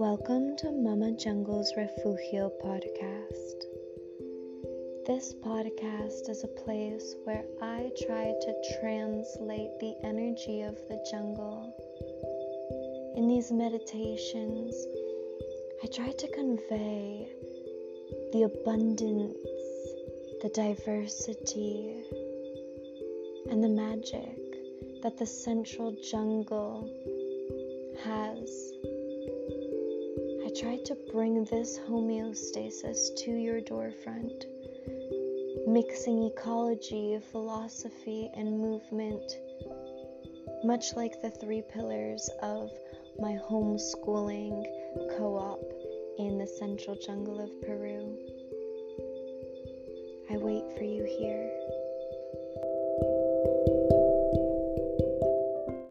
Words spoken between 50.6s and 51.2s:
for you